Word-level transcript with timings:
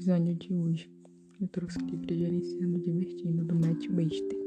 de 0.00 0.54
hoje 0.54 0.90
eu 1.42 1.46
trouxe 1.48 1.76
o 1.76 1.84
livro 1.84 2.14
Gerenciando 2.14 2.78
Divertindo 2.78 3.44
do 3.44 3.54
Matt 3.54 3.86
Waster. 3.88 4.38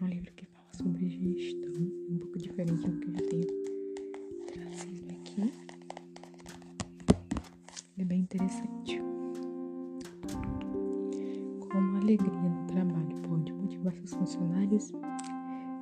É 0.00 0.04
um 0.04 0.06
livro 0.06 0.32
que 0.36 0.46
fala 0.46 0.72
sobre 0.72 1.08
gestão, 1.08 1.72
um 2.10 2.18
pouco 2.18 2.38
diferente 2.38 2.88
do 2.88 2.96
que 2.96 3.08
eu 3.08 3.12
já 3.14 3.20
tenho 3.28 3.46
trazido 4.46 5.10
aqui. 5.10 5.52
É 7.98 8.04
bem 8.04 8.20
interessante. 8.20 9.00
Como 11.72 11.96
a 11.96 12.00
alegria 12.00 12.30
no 12.30 12.66
trabalho 12.68 13.20
pode 13.22 13.52
motivar 13.52 13.92
seus 13.96 14.14
funcionários, 14.14 14.92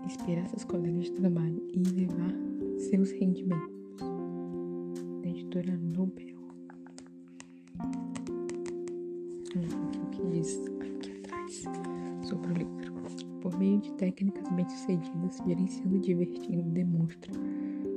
inspirar 0.06 0.48
seus 0.48 0.64
colegas 0.64 1.04
de 1.04 1.12
trabalho 1.12 1.62
e 1.74 1.82
elevar 1.86 2.32
seus 2.78 3.10
rendimentos. 3.10 3.89
Da 5.22 5.28
editora 5.28 5.76
Nobel. 5.76 6.36
o 9.54 10.10
que 10.10 10.26
diz 10.28 10.58
aqui 10.80 11.10
atrás 11.18 11.64
sobre 12.26 12.52
o 12.52 12.56
livro. 12.56 12.94
Por 13.42 13.58
meio 13.58 13.80
de 13.80 13.92
técnicas 13.94 14.48
bem-sucedidas, 14.54 15.38
gerenciando 15.46 15.96
e 15.96 16.00
divertindo 16.00 16.62
demonstra 16.70 17.32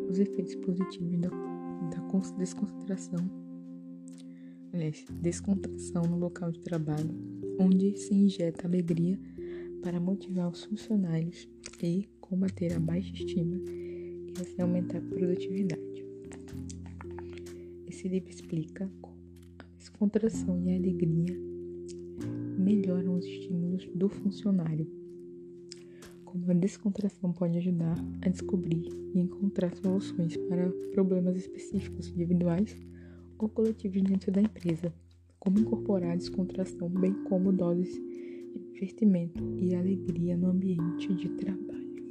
os 0.09 0.19
efeitos 0.19 0.55
positivos 0.55 1.19
da, 1.19 1.29
da 1.29 2.37
desconcentração, 2.37 3.29
aliás, 4.73 5.05
descontração 5.21 6.03
no 6.03 6.17
local 6.17 6.51
de 6.51 6.59
trabalho, 6.61 7.09
onde 7.59 7.95
se 7.97 8.13
injeta 8.13 8.67
alegria 8.67 9.19
para 9.81 9.99
motivar 9.99 10.49
os 10.49 10.63
funcionários 10.63 11.47
e 11.81 12.07
combater 12.19 12.73
a 12.73 12.79
baixa 12.79 13.13
estima 13.13 13.57
e 13.67 14.33
assim 14.41 14.61
aumentar 14.61 14.97
a 14.97 15.01
produtividade. 15.01 15.92
Livro 18.03 18.29
explica 18.29 18.91
como 19.01 19.17
a 19.59 19.77
descontração 19.77 20.61
e 20.61 20.71
a 20.71 20.75
alegria 20.75 21.37
melhoram 22.57 23.15
os 23.15 23.25
estímulos 23.25 23.87
do 23.95 24.09
funcionário. 24.09 24.87
Como 26.25 26.49
a 26.49 26.53
descontração 26.53 27.31
pode 27.31 27.57
ajudar 27.57 27.97
a 28.21 28.29
descobrir 28.29 28.87
e 29.13 29.19
encontrar 29.19 29.75
soluções 29.75 30.35
para 30.35 30.69
problemas 30.91 31.37
específicos 31.37 32.09
individuais 32.09 32.75
ou 33.37 33.47
coletivos 33.49 34.01
dentro 34.01 34.31
da 34.31 34.41
empresa, 34.41 34.93
como 35.39 35.59
incorporar 35.59 36.11
a 36.11 36.15
descontração, 36.15 36.89
bem 36.89 37.13
como 37.25 37.51
doses 37.51 37.93
de 37.93 38.59
divertimento 38.73 39.43
e 39.59 39.75
alegria 39.75 40.35
no 40.37 40.49
ambiente 40.49 41.13
de 41.13 41.29
trabalho. 41.29 42.03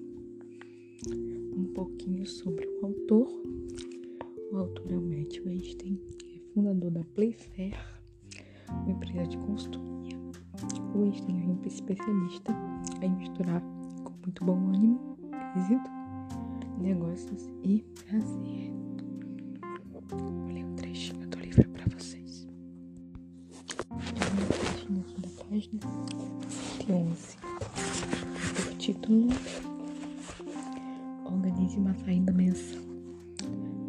Um 1.56 1.64
pouquinho 1.74 2.26
sobre 2.26 2.66
o 2.66 2.86
autor. 2.86 3.28
O 4.52 4.58
autor 4.58 4.92
é 4.92 4.96
o 4.98 5.00
Matt 5.00 5.38
Weinstein, 5.46 5.96
que 6.18 6.36
é 6.36 6.52
fundador 6.52 6.90
da 6.90 7.02
Playfair, 7.14 7.74
uma 8.68 8.90
empresa 8.90 9.26
de 9.26 9.38
consultoria. 9.38 10.18
O 10.94 10.98
Weinstein 10.98 11.40
é 11.40 11.46
um 11.46 11.58
especialista 11.66 12.54
em 13.00 13.12
misturar 13.12 13.62
com 14.04 14.12
muito 14.22 14.44
bom 14.44 14.58
ânimo, 14.74 15.16
êxito, 15.56 15.90
negócios 16.82 17.48
e 17.62 17.82
prazer. 18.04 18.74
Vou 20.10 20.52
ler 20.52 20.66
um 20.66 20.74
trechinho 20.74 21.26
do 21.28 21.38
livro 21.38 21.66
para 21.70 21.86
vocês. 21.96 22.46
Uma 23.88 24.46
trechinho 24.48 25.00
aqui 25.00 25.20
da 25.22 25.44
página 25.44 25.80
111. 26.86 27.38
O 28.70 28.76
título 28.76 29.28
Organize 31.24 31.78
uma 31.78 31.94
saída 31.94 32.30
mensal. 32.34 32.91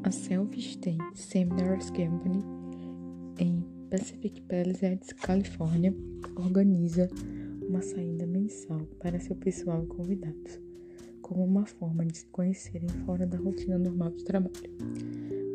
A 0.03 0.11
Self-Stay 0.11 0.97
Seminars 1.13 1.89
Company 1.89 2.43
em 3.39 3.63
Pacific 3.89 4.41
Palisades, 4.41 5.13
Califórnia, 5.13 5.95
organiza 6.35 7.09
uma 7.69 7.81
saída 7.81 8.27
mensal 8.27 8.81
para 8.99 9.17
seu 9.17 9.33
pessoal 9.37 9.81
e 9.81 9.87
convidados, 9.87 10.59
como 11.21 11.45
uma 11.45 11.65
forma 11.65 12.05
de 12.05 12.17
se 12.17 12.25
conhecerem 12.27 12.89
fora 13.05 13.25
da 13.25 13.37
rotina 13.37 13.77
normal 13.79 14.11
de 14.11 14.25
trabalho. 14.25 14.53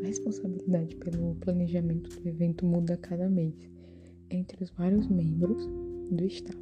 A 0.03 0.07
responsabilidade 0.07 0.97
pelo 0.97 1.35
planejamento 1.35 2.09
do 2.19 2.27
evento 2.27 2.65
muda 2.65 2.95
a 2.95 2.97
cada 2.97 3.29
mês 3.29 3.55
entre 4.31 4.65
os 4.65 4.71
vários 4.71 5.07
membros 5.09 5.67
do 6.11 6.25
staff. 6.25 6.59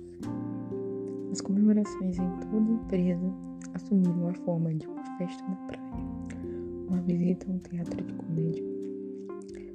As 1.31 1.41
comemorações 1.41 2.19
em 2.19 2.31
toda 2.41 2.57
a 2.57 2.85
empresa 2.85 3.33
assumiram 3.75 4.29
a 4.29 4.35
forma 4.35 4.75
de 4.75 4.89
uma 4.89 5.05
festa 5.19 5.43
na 5.45 5.57
praia, 5.69 6.46
uma 6.89 7.01
visita 7.03 7.47
a 7.49 7.55
um 7.55 7.59
teatro 7.59 8.05
de 8.05 8.13
comédia, 8.15 8.65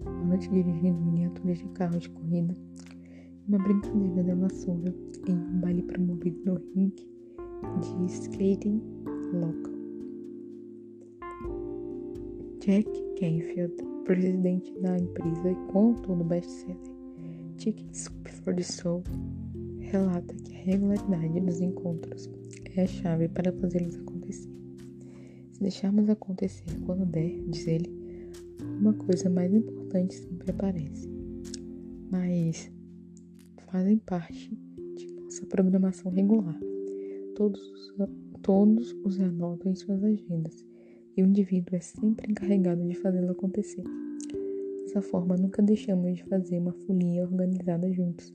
uma 0.06 0.24
noite 0.26 0.50
dirigindo 0.50 1.00
miniaturas 1.02 1.58
de 1.58 1.68
carros 1.70 2.04
de 2.04 2.10
corrida, 2.10 2.56
uma 3.48 3.58
brincadeira 3.58 4.24
da 4.24 4.36
vassoura 4.36 4.96
em 5.28 5.36
um 5.36 5.60
baile 5.60 5.84
promovido 5.84 6.40
no 6.46 6.62
ringue 6.76 7.08
de 7.82 8.06
skating 8.06 8.82
local. 9.34 9.72
Jack 12.60 12.88
Canfield, 13.20 13.76
presidente 14.06 14.74
da 14.82 14.96
empresa 14.98 15.52
e 15.52 15.56
coautor 15.72 16.16
do 16.16 16.24
best-seller 16.24 16.78
Chicken 17.58 17.94
Soup 17.94 18.28
for 18.30 18.56
the 18.56 18.64
Soul, 18.64 19.04
relata 19.80 20.34
que 20.36 20.56
a 20.56 20.60
regularidade 20.60 21.40
dos 21.42 21.60
encontros 21.60 22.30
é 22.76 22.84
a 22.84 22.88
chave 22.88 23.28
para 23.30 23.52
fazê-los 23.52 23.96
acontecer. 23.96 24.11
Deixarmos 25.62 26.10
acontecer 26.10 26.76
quando 26.88 27.06
der, 27.06 27.40
diz 27.48 27.68
ele, 27.68 27.88
uma 28.80 28.96
coisa 28.96 29.30
mais 29.30 29.54
importante 29.54 30.16
sempre 30.16 30.50
aparece. 30.50 31.08
Mas 32.10 32.72
fazem 33.68 34.00
parte 34.00 34.50
de 34.98 35.14
nossa 35.14 35.46
programação 35.46 36.12
regular. 36.12 36.60
Todos, 37.36 37.62
todos 38.42 38.92
os 39.04 39.20
anotam 39.20 39.72
em 39.72 39.76
suas 39.76 40.04
agendas 40.04 40.66
e 41.16 41.22
o 41.22 41.28
indivíduo 41.28 41.76
é 41.76 41.80
sempre 41.80 42.32
encarregado 42.32 42.84
de 42.88 42.96
fazê-lo 42.96 43.30
acontecer. 43.30 43.84
Dessa 44.86 45.04
forma, 45.04 45.38
nunca 45.38 45.62
deixamos 45.62 46.18
de 46.18 46.24
fazer 46.24 46.58
uma 46.58 46.74
folia 46.74 47.22
organizada 47.22 47.94
juntos, 47.94 48.34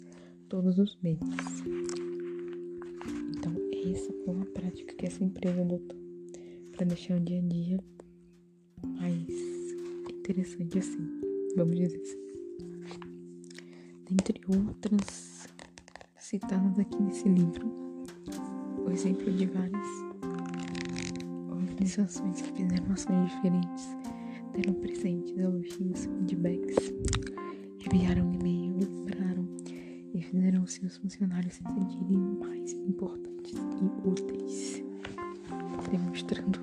todos 0.49 0.79
os 0.79 0.97
meses. 1.03 1.29
Então, 3.37 3.53
essa 3.91 4.13
foi 4.13 4.33
uma 4.33 4.47
prática 4.47 4.95
que 4.95 5.07
essa 5.07 5.25
empresa 5.25 5.61
adotou 5.61 6.06
para 6.77 6.87
deixar 6.87 7.17
o 7.17 7.21
dia 7.21 7.39
a 7.39 7.43
dia 7.43 7.81
mais 8.85 9.27
interessante 10.11 10.79
assim, 10.79 11.21
vamos 11.57 11.77
dizer 11.77 12.01
assim. 12.01 12.27
Dentre 14.11 14.41
outras 14.47 15.49
citadas 16.19 16.79
aqui 16.79 17.03
nesse 17.03 17.29
livro, 17.29 17.67
o 18.85 18.91
exemplo 18.91 19.33
de 19.33 19.47
várias 19.47 19.87
organizações 21.51 22.43
que 22.43 22.53
fizeram 22.53 22.93
ações 22.93 23.31
diferentes, 23.31 23.97
deram 24.53 24.75
presentes, 24.75 25.37
elogios, 25.39 26.05
feedbacks, 26.05 26.93
enviaram 27.87 28.33
e-mail, 28.35 28.77
lembraram 28.79 29.49
e 30.15 30.21
fizeram 30.23 30.67
seus 30.67 30.99
funcionários 30.99 31.55
se 31.55 31.63
sentirem 31.63 32.19
mais 32.19 32.73
importantes 32.73 33.55
e 33.55 34.09
úteis, 34.09 34.85
demonstrando, 35.91 35.91
demonstrando 35.91 36.56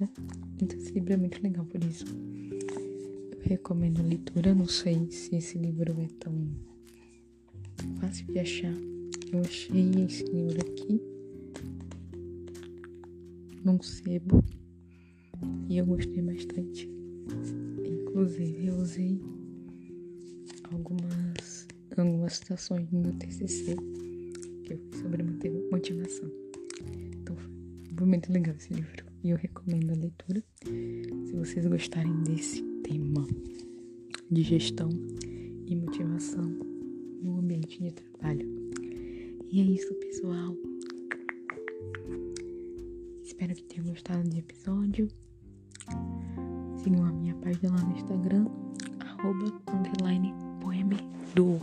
né? 0.00 0.08
Então 0.60 0.78
esse 0.78 0.92
livro 0.92 1.12
é 1.12 1.16
muito 1.16 1.42
legal 1.42 1.64
por 1.64 1.82
isso. 1.84 2.04
Eu 3.32 3.40
recomendo 3.42 4.00
a 4.00 4.02
leitura, 4.02 4.54
não 4.54 4.66
sei 4.66 5.10
se 5.10 5.34
esse 5.36 5.58
livro 5.58 5.92
é 6.00 6.08
tão 6.18 6.32
fácil 8.00 8.26
de 8.26 8.38
achar. 8.38 8.74
Eu 9.32 9.40
achei 9.40 9.90
esse 10.04 10.24
livro 10.24 10.60
aqui 10.60 11.00
num 13.64 13.80
sebo 13.80 14.42
e 15.68 15.78
eu 15.78 15.86
gostei 15.86 16.22
bastante. 16.22 16.88
Inclusive 17.84 18.66
eu 18.66 18.76
usei 18.76 19.20
algumas, 20.70 21.66
algumas 21.96 22.34
citações 22.34 22.86
do 22.88 22.98
meu 22.98 23.12
TCC 23.14 23.76
que 24.64 24.74
eu 24.74 24.78
fiz 24.78 25.00
sobre 25.00 25.22
motivação. 25.70 26.30
Então 27.20 27.36
foi 27.96 28.06
muito 28.06 28.32
legal 28.32 28.54
esse 28.54 28.72
livro 28.74 29.11
e 29.22 29.30
eu 29.30 29.36
recomendo 29.36 29.90
a 29.90 29.94
leitura 29.94 30.42
se 30.64 31.32
vocês 31.32 31.66
gostarem 31.66 32.22
desse 32.24 32.62
tema 32.82 33.26
de 34.30 34.42
gestão 34.42 34.88
e 35.66 35.76
motivação 35.76 36.44
no 37.22 37.38
ambiente 37.38 37.80
de 37.80 37.92
trabalho. 37.92 38.48
E 39.50 39.60
é 39.60 39.64
isso, 39.64 39.94
pessoal. 39.94 40.56
Espero 43.22 43.54
que 43.54 43.62
tenham 43.64 43.86
gostado 43.86 44.28
do 44.28 44.36
episódio. 44.36 45.08
Sigam 46.82 47.04
a 47.04 47.12
minha 47.12 47.34
página 47.36 47.70
lá 47.70 47.82
no 47.82 47.96
Instagram, 47.96 48.46
arroba, 49.00 49.62
underline, 49.72 50.34
poemedu. 50.60 51.60